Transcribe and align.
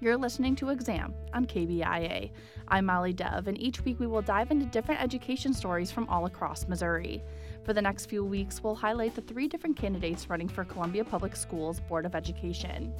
You're 0.00 0.16
listening 0.16 0.54
to 0.56 0.68
Exam 0.68 1.12
on 1.34 1.44
KBIA. 1.44 2.30
I'm 2.68 2.86
Molly 2.86 3.12
Dove, 3.12 3.48
and 3.48 3.60
each 3.60 3.84
week 3.84 3.98
we 3.98 4.06
will 4.06 4.22
dive 4.22 4.52
into 4.52 4.64
different 4.66 5.02
education 5.02 5.52
stories 5.52 5.90
from 5.90 6.08
all 6.08 6.26
across 6.26 6.68
Missouri. 6.68 7.20
For 7.64 7.72
the 7.72 7.82
next 7.82 8.06
few 8.06 8.24
weeks, 8.24 8.62
we'll 8.62 8.76
highlight 8.76 9.16
the 9.16 9.22
three 9.22 9.48
different 9.48 9.76
candidates 9.76 10.30
running 10.30 10.46
for 10.46 10.64
Columbia 10.64 11.04
Public 11.04 11.34
Schools 11.34 11.80
Board 11.80 12.06
of 12.06 12.14
Education. 12.14 12.94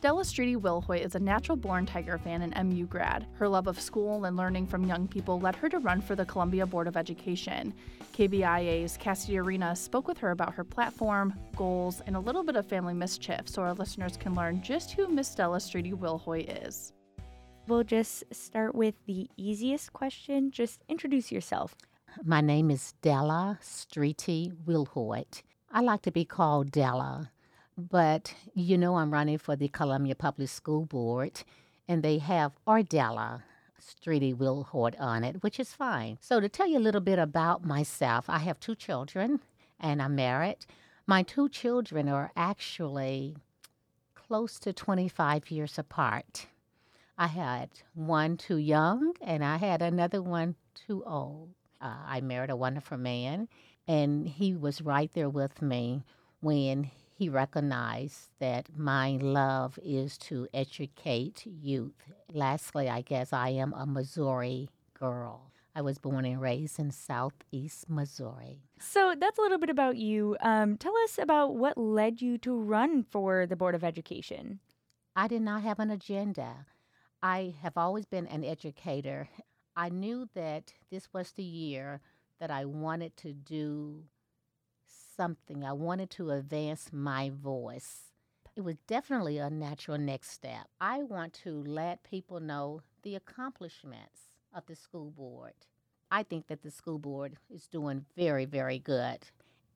Della 0.00 0.24
Streaty 0.24 0.54
Wilhoit 0.54 1.04
is 1.04 1.16
a 1.16 1.18
natural 1.18 1.56
born 1.56 1.84
Tiger 1.84 2.18
fan 2.18 2.42
and 2.42 2.72
MU 2.72 2.86
grad. 2.86 3.26
Her 3.32 3.48
love 3.48 3.66
of 3.66 3.80
school 3.80 4.26
and 4.26 4.36
learning 4.36 4.68
from 4.68 4.86
young 4.86 5.08
people 5.08 5.40
led 5.40 5.56
her 5.56 5.68
to 5.68 5.80
run 5.80 6.00
for 6.00 6.14
the 6.14 6.24
Columbia 6.24 6.66
Board 6.66 6.86
of 6.86 6.96
Education. 6.96 7.74
KBIA's 8.14 8.96
Cassidy 8.96 9.38
Arena 9.38 9.74
spoke 9.74 10.06
with 10.06 10.16
her 10.18 10.30
about 10.30 10.54
her 10.54 10.62
platform, 10.62 11.34
goals, 11.56 12.00
and 12.06 12.14
a 12.14 12.20
little 12.20 12.44
bit 12.44 12.54
of 12.54 12.64
family 12.64 12.94
mischief 12.94 13.48
so 13.48 13.60
our 13.62 13.74
listeners 13.74 14.16
can 14.16 14.36
learn 14.36 14.62
just 14.62 14.92
who 14.92 15.08
Miss 15.08 15.34
Della 15.34 15.58
Streaty 15.58 15.92
Wilhoit 15.92 16.64
is. 16.64 16.92
We'll 17.66 17.82
just 17.82 18.22
start 18.32 18.76
with 18.76 18.94
the 19.06 19.28
easiest 19.36 19.92
question. 19.94 20.52
Just 20.52 20.84
introduce 20.88 21.32
yourself. 21.32 21.74
My 22.22 22.40
name 22.40 22.70
is 22.70 22.94
Della 23.02 23.58
Streaty 23.60 24.52
Wilhoit. 24.64 25.42
I 25.72 25.80
like 25.80 26.02
to 26.02 26.12
be 26.12 26.24
called 26.24 26.70
Della 26.70 27.32
but 27.78 28.34
you 28.54 28.76
know, 28.76 28.96
I'm 28.96 29.12
running 29.12 29.38
for 29.38 29.56
the 29.56 29.68
Columbia 29.68 30.14
Public 30.14 30.48
School 30.48 30.84
Board, 30.84 31.44
and 31.86 32.02
they 32.02 32.18
have 32.18 32.52
Ardella 32.66 33.42
Streaty 33.80 34.34
Wilhoit 34.34 35.00
on 35.00 35.24
it, 35.24 35.42
which 35.42 35.60
is 35.60 35.72
fine. 35.72 36.18
So, 36.20 36.40
to 36.40 36.48
tell 36.48 36.66
you 36.66 36.78
a 36.78 36.80
little 36.80 37.00
bit 37.00 37.18
about 37.18 37.64
myself, 37.64 38.28
I 38.28 38.38
have 38.38 38.58
two 38.60 38.74
children 38.74 39.40
and 39.80 40.02
I'm 40.02 40.14
married. 40.14 40.58
My 41.06 41.22
two 41.22 41.48
children 41.48 42.08
are 42.08 42.32
actually 42.36 43.36
close 44.14 44.58
to 44.60 44.72
25 44.72 45.50
years 45.50 45.78
apart. 45.78 46.46
I 47.16 47.28
had 47.28 47.70
one 47.94 48.36
too 48.36 48.58
young, 48.58 49.14
and 49.20 49.44
I 49.44 49.56
had 49.56 49.82
another 49.82 50.22
one 50.22 50.54
too 50.74 51.02
old. 51.06 51.50
Uh, 51.80 51.96
I 52.06 52.20
married 52.20 52.50
a 52.50 52.56
wonderful 52.56 52.98
man, 52.98 53.48
and 53.86 54.28
he 54.28 54.54
was 54.54 54.82
right 54.82 55.10
there 55.14 55.28
with 55.30 55.62
me 55.62 56.04
when 56.40 56.90
he 57.18 57.28
recognized 57.28 58.28
that 58.38 58.68
my 58.78 59.18
love 59.20 59.76
is 59.82 60.16
to 60.16 60.46
educate 60.54 61.44
youth. 61.44 62.12
Lastly, 62.32 62.88
I 62.88 63.00
guess 63.00 63.32
I 63.32 63.48
am 63.48 63.72
a 63.72 63.86
Missouri 63.86 64.68
girl. 64.94 65.50
I 65.74 65.80
was 65.80 65.98
born 65.98 66.24
and 66.24 66.40
raised 66.40 66.78
in 66.78 66.92
southeast 66.92 67.90
Missouri. 67.90 68.62
So 68.78 69.16
that's 69.18 69.36
a 69.36 69.40
little 69.40 69.58
bit 69.58 69.68
about 69.68 69.96
you. 69.96 70.36
Um, 70.40 70.76
tell 70.76 70.96
us 70.98 71.18
about 71.18 71.56
what 71.56 71.76
led 71.76 72.22
you 72.22 72.38
to 72.38 72.56
run 72.56 73.02
for 73.02 73.46
the 73.46 73.56
Board 73.56 73.74
of 73.74 73.82
Education. 73.82 74.60
I 75.16 75.26
did 75.26 75.42
not 75.42 75.62
have 75.62 75.80
an 75.80 75.90
agenda. 75.90 76.66
I 77.20 77.54
have 77.62 77.76
always 77.76 78.06
been 78.06 78.28
an 78.28 78.44
educator. 78.44 79.28
I 79.74 79.88
knew 79.88 80.28
that 80.34 80.72
this 80.88 81.08
was 81.12 81.32
the 81.32 81.42
year 81.42 82.00
that 82.38 82.52
I 82.52 82.64
wanted 82.64 83.16
to 83.18 83.32
do 83.32 84.04
something. 85.18 85.64
I 85.64 85.72
wanted 85.72 86.10
to 86.10 86.30
advance 86.30 86.90
my 86.92 87.30
voice. 87.30 88.12
It 88.54 88.62
was 88.62 88.76
definitely 88.86 89.38
a 89.38 89.50
natural 89.50 89.98
next 89.98 90.30
step. 90.30 90.68
I 90.80 91.02
want 91.02 91.32
to 91.44 91.62
let 91.66 92.04
people 92.04 92.38
know 92.38 92.82
the 93.02 93.16
accomplishments 93.16 94.20
of 94.54 94.64
the 94.66 94.76
school 94.76 95.10
board. 95.10 95.54
I 96.10 96.22
think 96.22 96.46
that 96.46 96.62
the 96.62 96.70
school 96.70 96.98
board 96.98 97.36
is 97.52 97.66
doing 97.66 98.06
very, 98.16 98.44
very 98.44 98.78
good. 98.78 99.18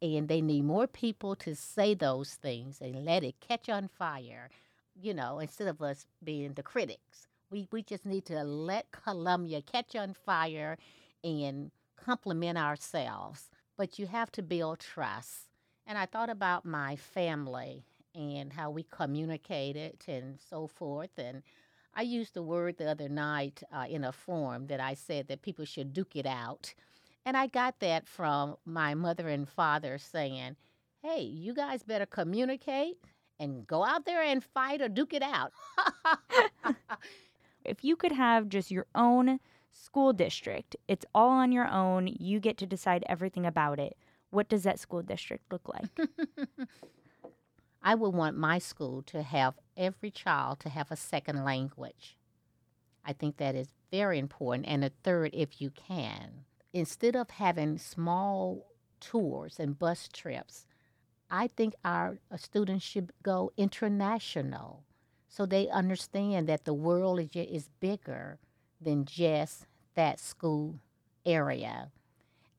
And 0.01 0.29
they 0.29 0.41
need 0.41 0.65
more 0.65 0.87
people 0.87 1.35
to 1.37 1.55
say 1.55 1.95
those 1.95 2.35
things 2.35 2.81
and 2.81 3.05
let 3.05 3.25
it 3.25 3.35
catch 3.41 3.69
on 3.69 3.89
fire, 3.89 4.49
you 5.01 5.13
know, 5.13 5.41
instead 5.41 5.69
of 5.69 5.83
us 5.83 6.07
being 6.23 6.55
the 6.55 6.63
critics. 6.63 7.27
We, 7.51 7.69
we 7.73 7.83
just 7.83 8.07
need 8.07 8.25
to 8.27 8.43
let 8.45 8.93
Columbia 8.93 9.61
catch 9.61 9.95
on 9.97 10.15
fire 10.15 10.79
and 11.23 11.71
compliment 11.97 12.59
ourselves 12.59 13.51
but 13.77 13.99
you 13.99 14.07
have 14.07 14.31
to 14.33 14.43
build 14.43 14.81
trust. 14.81 15.49
And 15.87 15.99
I 15.99 16.07
thought 16.07 16.31
about 16.31 16.65
my 16.65 16.97
family 16.97 17.85
and 18.15 18.53
how 18.53 18.71
we 18.71 18.85
communicated 18.91 19.97
and 20.07 20.39
so 20.51 20.67
forth. 20.67 21.11
And 21.19 21.43
I 21.95 22.03
used 22.03 22.35
the 22.35 22.43
word 22.43 22.79
the 22.79 22.91
other 22.91 23.09
night 23.09 23.63
uh, 23.73 23.87
in 23.89 24.05
a 24.05 24.13
form 24.13 24.67
that 24.69 24.81
I 24.81 24.95
said 24.95 25.29
that 25.29 25.43
people 25.43 25.65
should 25.65 25.93
duke 25.93 26.17
it 26.17 26.27
out. 26.27 26.75
And 27.25 27.37
I 27.37 27.47
got 27.47 27.81
that 27.81 28.07
from 28.07 28.57
my 28.65 28.95
mother 28.95 29.29
and 29.29 29.49
father 29.49 29.99
saying, 29.99 30.57
hey, 31.03 31.23
you 31.23 31.55
guys 31.55 31.83
better 31.83 32.07
communicate 32.07 32.99
and 33.39 33.67
go 33.67 33.85
out 33.85 34.05
there 34.05 34.23
and 34.23 34.43
fight 34.43 34.81
or 34.81 34.89
duke 34.89 35.13
it 35.13 35.23
out. 35.23 35.53
if 37.65 37.85
you 37.85 37.97
could 37.97 38.13
have 38.13 38.49
just 38.49 38.71
your 38.71 38.87
own 38.95 39.41
school 39.73 40.13
district. 40.13 40.77
It's 40.87 41.07
all 41.15 41.31
on 41.31 41.53
your 41.53 41.69
own. 41.69 42.07
You 42.07 42.41
get 42.41 42.57
to 42.59 42.67
decide 42.67 43.05
everything 43.09 43.47
about 43.47 43.79
it. 43.79 43.97
What 44.31 44.49
does 44.49 44.63
that 44.63 44.79
school 44.79 45.03
district 45.03 45.51
look 45.51 45.69
like? 45.69 46.09
I 47.83 47.95
would 47.95 48.15
want 48.15 48.37
my 48.37 48.59
school 48.59 49.03
to 49.03 49.23
have 49.23 49.55
every 49.77 50.11
child 50.11 50.61
to 50.61 50.69
have 50.69 50.91
a 50.91 50.97
second 50.97 51.45
language. 51.45 52.17
I 53.05 53.13
think 53.13 53.39
that 53.39 53.55
is 53.55 53.73
very 53.91 54.19
important. 54.19 54.69
And 54.69 54.85
a 54.85 54.91
third, 55.03 55.31
if 55.33 55.61
you 55.61 55.71
can. 55.71 56.45
Instead 56.73 57.17
of 57.17 57.31
having 57.31 57.77
small 57.79 58.67
tours 59.01 59.59
and 59.59 59.79
bus 59.79 60.09
trips, 60.13 60.67
I 61.31 61.49
think 61.49 61.75
our 61.85 62.19
uh, 62.31 62.37
students 62.37 62.85
should 62.85 63.13
go 63.23 63.53
international 63.57 64.85
so 65.29 65.47
they 65.47 65.69
understand 65.69 66.47
that 66.49 66.67
the 66.67 66.75
world 66.75 67.19
is, 67.19 67.29
is 67.35 67.71
bigger 67.81 68.39
than 68.83 69.05
just 69.05 69.67
that 69.95 70.19
school 70.19 70.81
area. 71.25 71.91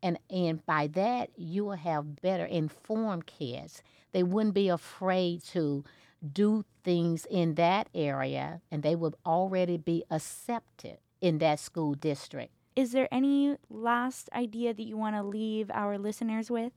And, 0.01 0.19
and 0.29 0.65
by 0.65 0.87
that, 0.87 1.29
you 1.37 1.65
will 1.65 1.71
have 1.73 2.21
better 2.21 2.45
informed 2.45 3.25
kids. 3.25 3.81
They 4.11 4.23
wouldn't 4.23 4.53
be 4.53 4.67
afraid 4.67 5.43
to 5.45 5.83
do 6.31 6.63
things 6.83 7.25
in 7.29 7.55
that 7.55 7.89
area, 7.93 8.61
and 8.71 8.83
they 8.83 8.95
would 8.95 9.15
already 9.25 9.77
be 9.77 10.03
accepted 10.09 10.97
in 11.21 11.37
that 11.39 11.59
school 11.59 11.93
district. 11.93 12.53
Is 12.75 12.91
there 12.91 13.07
any 13.11 13.57
last 13.69 14.29
idea 14.33 14.73
that 14.73 14.83
you 14.83 14.97
want 14.97 15.15
to 15.15 15.23
leave 15.23 15.69
our 15.73 15.97
listeners 15.97 16.49
with? 16.49 16.73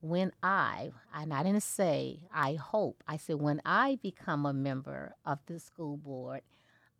When 0.00 0.32
I, 0.42 0.92
and 1.14 1.32
I 1.32 1.42
didn't 1.42 1.62
say 1.62 2.20
I 2.32 2.54
hope, 2.54 3.02
I 3.08 3.16
said 3.16 3.36
when 3.36 3.60
I 3.64 3.98
become 4.02 4.46
a 4.46 4.52
member 4.52 5.14
of 5.24 5.38
the 5.46 5.58
school 5.58 5.96
board, 5.96 6.42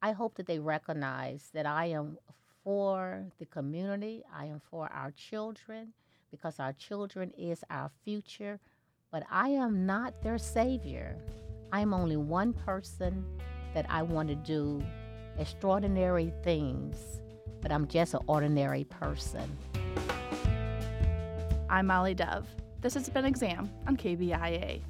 I 0.02 0.12
hope 0.12 0.36
that 0.36 0.46
they 0.46 0.58
recognize 0.58 1.50
that 1.54 1.66
I 1.66 1.86
am 1.86 2.18
for 2.62 3.24
the 3.38 3.46
community, 3.46 4.24
I 4.34 4.46
am 4.46 4.60
for 4.70 4.92
our 4.92 5.12
children 5.12 5.92
because 6.30 6.58
our 6.58 6.72
children 6.72 7.32
is 7.38 7.64
our 7.70 7.90
future, 8.04 8.60
but 9.10 9.22
I 9.30 9.50
am 9.50 9.86
not 9.86 10.22
their 10.22 10.38
savior. 10.38 11.16
I'm 11.72 11.94
only 11.94 12.16
one 12.16 12.52
person 12.52 13.24
that 13.74 13.86
I 13.88 14.02
want 14.02 14.28
to 14.28 14.34
do 14.34 14.82
extraordinary 15.38 16.32
things, 16.42 16.96
but 17.60 17.72
I'm 17.72 17.86
just 17.86 18.14
an 18.14 18.20
ordinary 18.26 18.84
person. 18.84 19.56
I'm 21.70 21.86
Molly 21.86 22.14
Dove. 22.14 22.46
This 22.80 22.94
has 22.94 23.08
been 23.08 23.24
Exam 23.24 23.70
on 23.86 23.96
KBIA. 23.96 24.82